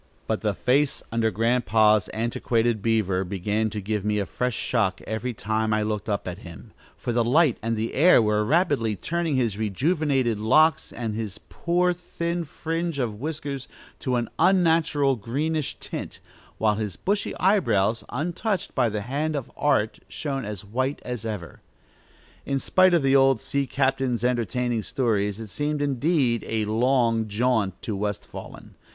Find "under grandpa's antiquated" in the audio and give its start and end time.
1.11-2.81